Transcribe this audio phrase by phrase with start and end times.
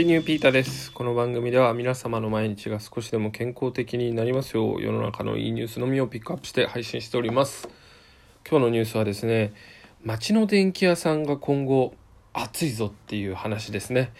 [0.00, 0.90] ピニューピーターです。
[0.92, 7.68] この番組では皆様の毎日が少しでも健康的になりますよう世の中のいいニュースのみをピックアップして配信しております。
[8.48, 9.52] 今日のニュースはですね、
[10.02, 11.92] 街の電気屋さんが今後
[12.32, 14.14] 暑いぞっていう話ですね。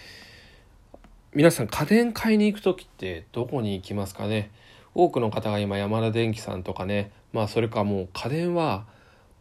[1.32, 4.51] 皆さん家電買いに行く時ってどこに行きますかね？
[4.95, 8.85] 多くの方が今山田電機さんとかね、まあそれかもう家電は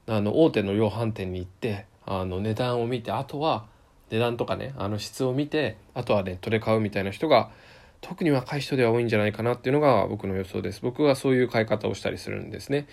[0.07, 3.65] あの大手の量販店に行ってあの値段を見てあとは
[4.09, 7.49] 値段とかねあの質を見てあとはネットで買うみたいな人が
[8.01, 10.79] 特に若い人では多いんじゃないかなっていうのが僕の予想です。
[10.81, 12.87] 僕はそういう買い方をしたりするんですね。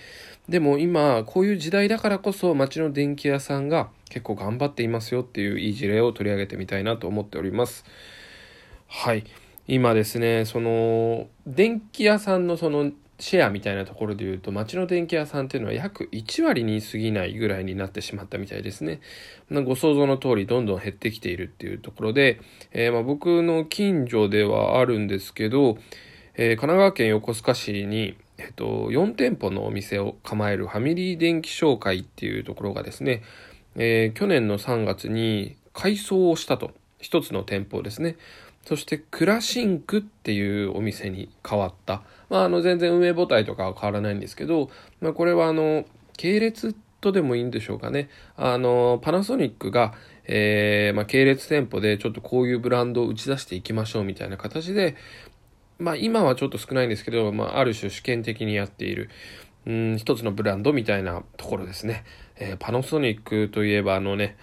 [0.49, 7.85] でも今こういう時代だからこそ街の電気屋さんが結構頑張っていますよっていういい事例を取り上げてみたいなと思っております。
[8.89, 9.25] はい。
[9.69, 19.01] 今ですねその電気屋さんのそのシェアみたいなところで言うと街の電気屋さんっていうのは約1割に過ぎないぐらいになってしまったみたいですね。
[19.51, 22.41] ご想像の通りどんどん減ってきているっていうところで、
[22.73, 25.79] えー、まあ僕の近所ではあるんですけど、
[26.35, 33.23] えー、神奈川県横須賀市に、えっと、4店舗のお店を構えるファミリー電気商会っていうところがですね、
[33.77, 36.73] えー、去年の3月に改装をしたと。
[36.99, 38.17] 一つの店舗ですね。
[38.67, 42.03] そしてクラシンクっていうお店に変わった。
[42.29, 45.85] まあ、あの全然運営母体とかは変わらないんですけど、まあ、これはあの
[46.17, 48.09] 系列とでもいいんでしょうかね。
[48.37, 49.95] あのパナソニックが、
[50.25, 54.97] えーまあ、系列店舗でちょっとこういうブランドを打ち出していきましょうみたいな形で、
[55.79, 59.11] まあ、今はちょっと少ないんですけど、まあ、ある種試験的にやっている。
[59.67, 62.05] うん一つのブランドみたいなところですね。
[62.37, 64.37] えー、パナソニックといえばあのね、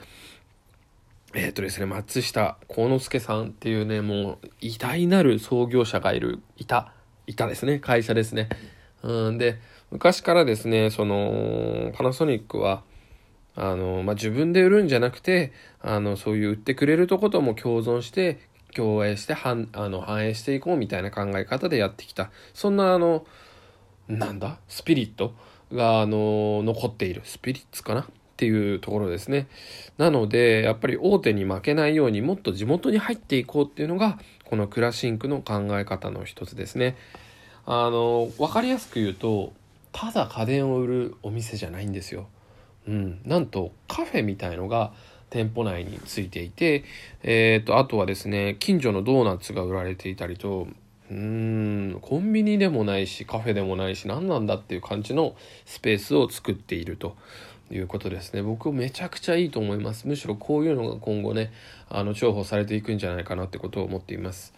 [1.35, 6.93] えっ、ー、とですね、松下幸之助さんっていうね、もう偉大なる創業者がいる、いた、
[7.25, 8.49] いたですね、会社ですね。
[9.01, 12.83] うんで、昔からですね、その、パナソニックは、
[13.55, 18.39] あの、まあ、自分で売るんじゃなくて、あの、そういう売ってくれるとことも共存して、
[18.75, 22.31] 共栄して反、あの、反映していこうみたいな考え方でやってきた。
[22.53, 23.25] そんな、あの、
[24.07, 24.59] なんだ？
[24.67, 25.33] スピリット
[25.71, 27.21] が、あの、残っている。
[27.23, 28.07] スピリッツかな？
[28.43, 29.47] っていうところですね。
[29.97, 36.97] なので、やっぱり大手に負けないようにもっと地元に入っていこうっていうのが、このクラシンクの考え方の一つですね。
[37.65, 39.53] あの、わかりやすく言うと、
[39.93, 42.27] ただ家電を売るお店じゃないんですよ。
[42.85, 43.21] うん。
[43.23, 44.91] なんと、カフェみたいのが
[45.29, 46.83] 店舗内についていて、
[47.21, 50.67] えっ、ー、と、あとはですね、近所のドーナツが売られていたりと、
[51.09, 57.15] うーん、コンビニでもないし、カフェでもないし、何なんだっていう感じのスペースを作っていると。
[57.73, 58.41] いうことですね。
[58.41, 60.07] 僕めちゃくちゃいいと思います。
[60.07, 61.51] むしろこういうのが今後ね、
[61.89, 64.53] あの重宝されていくんじゃないかなってことを思っています。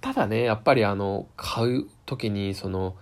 [0.00, 2.96] ただね、やっぱりあの買う時にその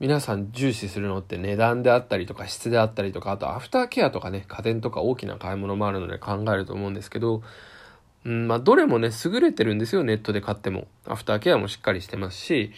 [0.00, 7.42] 皆さん重視するのって値段であったりとか質であったりとかあとアフターケアとかね家電とか大きな買い物もあるので考えると思うんですけど、
[8.24, 12.72] うんまあ、どれもね優れてるんですよネットで買ってもアフターケアもしっかりしてますし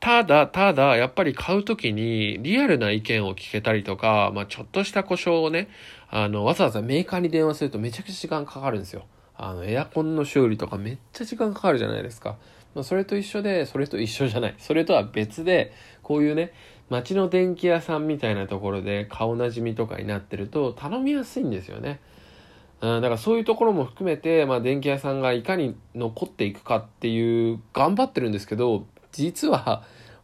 [0.00, 5.68] ただ、ただ、やっぱり買うときにリアルな意見を聞けたりとか、まあ、ちょっとした故障をね、
[6.10, 9.06] あの、わざわざメーカーに電話するとめちゃくちゃ時間かかるんですよ。
[9.36, 12.36] あの、エアコンの修理とかめっちゃ時間かかるじゃないですか。
[12.74, 14.54] まあ、それと一緒で、それと一緒じゃない。
[14.58, 16.52] それとは別で、こういうね、
[16.88, 22.00] 街の電気屋さんみたいなところで顔なじみとかになってると頼みやすいんですよね。
[22.80, 28.86] うん、だからそういうところも含めて、まあ、電気屋さんがいかに残っていくかっていう頑張ってるんですけど
[29.16, 29.82] 実は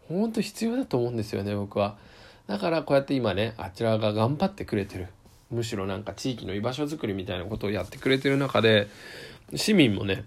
[0.09, 1.97] 本当必要だと思うんですよね僕は
[2.47, 5.09] だからこうやって今ねあちらが頑張ってくれてる
[5.51, 8.89] むしろなんか地域の居場所づくりみたいなことをやってくれてる中で
[9.55, 10.25] 市民もね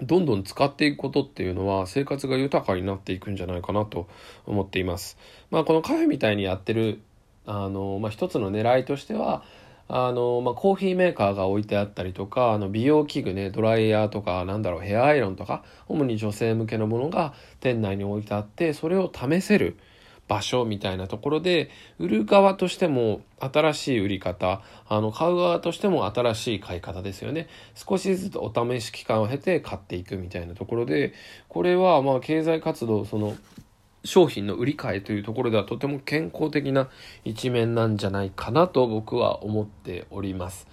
[0.00, 4.08] どんどん使っていくことっていうのは生活が豊かになっていくんじゃないかなと
[4.46, 5.16] 思っています。
[5.50, 7.00] まあこのカフェみたいにやってる
[7.46, 9.44] あの、まあ、一つの狙いとしては
[9.88, 19.76] あの、まあ、コーヒーメーカーが置いてあったりとか、あの、美容器具ね、ドライヤーとか、なんだろう、ヘアアイロンとか、主に女性向けのものが店内に置いてあって、それを試せる
[20.28, 27.48] 場所みたいなところで、売る側としても新しい売り方、あの、買う側としても新しい買い方ですよね。
[27.74, 31.12] 少しずつお試し期間を経て買っていくみたいなところで、
[31.48, 33.36] これはま経済活動、その、
[34.04, 36.88] 商品の売り買いというところではとても健康的な
[37.24, 40.66] 一面なんじゃないかなと僕は思っております。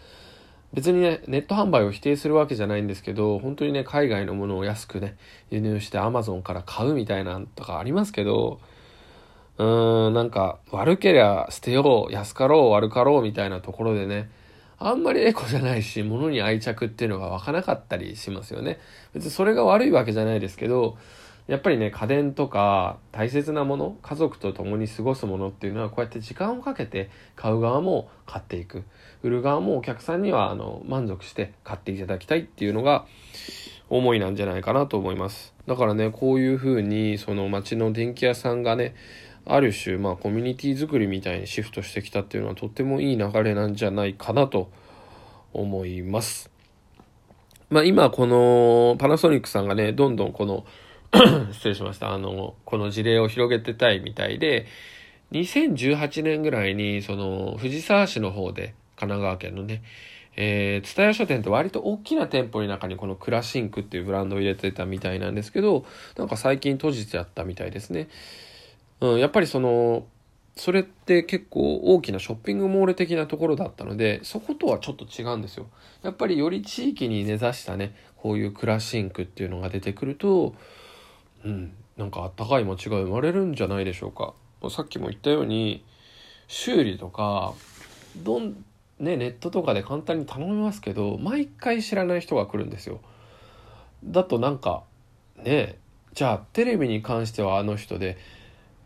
[0.74, 5.18] 別にね、ネット販売を否定するわけじゃないんですけど、本当にね、海外のものを安くね、
[5.50, 8.60] 輸入して Amazon から買うみたいなんとかありますけど、
[9.58, 14.30] うーん、なんか、悪けりゃ捨てよう、安かろう、悪かろうみたいなところでね、
[14.78, 18.80] あんまりエコじゃないし、物に愛着っていうのが湧かなかったりしますよね。
[19.14, 20.98] 別にそれが悪いわけじゃないですけど、
[21.50, 28.84] やっぱりね家電とか大切なもの家族と共に過ごすものっていうのはこうやって時間をかけて買う側も買っていく
[29.24, 33.06] 売る側もお客さんにはあの満足して買っていただきたいっていうのが
[33.90, 35.54] 思いなんじゃないかなと思います。
[35.66, 38.96] だからね、こういうふうに、その町の電気屋さんがね、
[39.46, 44.70] ある種、まあ、コミュニティ作りみたいにシフトしてきたっていうのはとってもいい流れなんじゃないかなと
[45.54, 46.52] 思います。
[47.70, 50.66] まあ、今、このパナソニックさんがね、どんどんこの
[51.52, 52.12] 失礼しました。
[52.12, 54.66] あの、この事例を広げてたいみたいで、
[55.32, 59.82] 2018年ぐらいに、その、藤沢市の方で、神奈川県のね、
[60.36, 65.86] えー、蔦屋書店って割と大きな店舗の中にこのクラシンクっていうブランドを入れてたみたいなんですけど、
[66.18, 68.08] なんか最近閉じちゃったみたいですね。
[69.02, 70.06] うん、やっぱりその、
[70.56, 75.68] それって結構大きなショッピングモール的なところだったので、そことはちょっと違うんですよ。
[76.04, 80.54] やっぱりより地域に根ざしたね、こういうクラシンクっていうのが出てくると、
[81.46, 84.34] うん、なんかあったかい街が生まれるんじゃないでしょうか。
[84.70, 85.86] さっきも言ったように、
[86.48, 87.54] 修理とか、
[88.18, 88.66] どん、
[89.00, 93.00] ね、ネットとかで簡単に頼みますけど、毎回知らない人が来るんですよ。
[94.04, 94.84] だとなんか、
[95.38, 95.78] ね、
[96.14, 98.18] じゃあテレビに関してはあの人で、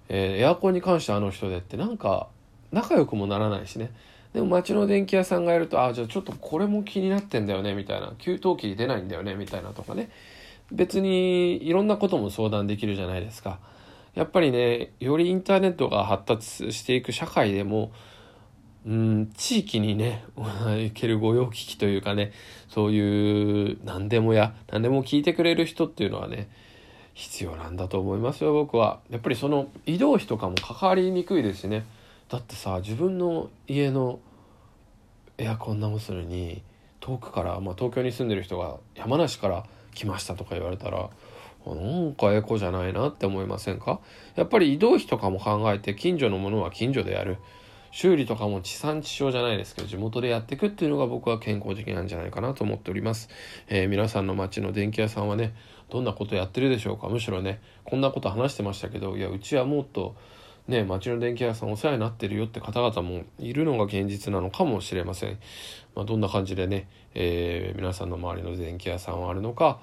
[0.10, 2.28] えー、エアコンに関してはあの人でってなんか
[2.72, 3.92] 仲良くもならないしね
[4.34, 8.14] でも街の電気屋さんがやるとああじゃあちょっとこれも気になってんだよねみたいな。
[8.18, 10.10] 給湯器出ないんだよねみたいなとかね。
[10.72, 13.60] 別にいろんなことも相談できるじゃないですか。
[14.16, 17.92] やっぱりねよりインターネットが発達していく社会でも
[18.86, 20.24] うん地域にね
[20.84, 22.32] いける御用聞きというかね
[22.70, 26.50] そういう何でもや何でも聞いてくれる人っていうのはね
[27.14, 29.00] 必要なんだと思いますよ僕は。
[29.10, 31.86] やっぱりその移動費とかも関わりにくいですしね。
[32.34, 34.20] だってさ自分の家の
[35.38, 36.64] エアコン直すのに
[37.00, 41.12] 遠くから、まあ、東京に住んでる人が山梨から来ましたとか言われたら
[41.68, 44.00] なんかエコじゃないなって思いませんか？
[44.34, 47.38] やっぱり移動費とかも考えて近所のものは近所でやる。
[47.92, 53.30] 修理とかも地産地消じゃないですけど地元でやっていくっていうのが僕は健康的なんじゃないかなと思っております、
[53.68, 55.54] えー、皆さんの街の電気屋さんはね
[55.92, 57.08] どんなことやってるでしょうか？
[57.10, 60.16] むしろねこんなこと話してましたけどいやうちはもっと
[60.68, 65.40] ね町の電気屋さんお世話になってるよって方々もいるのが現実なのかもしれません、
[65.96, 69.80] まあ、どんな感じでね、えー、皆さんの周りの電気屋さんはあるのか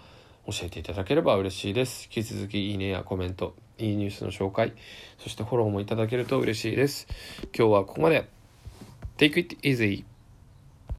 [0.47, 2.05] 教えていただければ嬉しいです。
[2.05, 4.73] 引き続きいいねやコメントいいニュースの紹介
[5.19, 7.07] そしてフォローもいただけると嬉しいです。
[7.57, 8.29] 今日はここまで。
[9.19, 10.10] Take it easy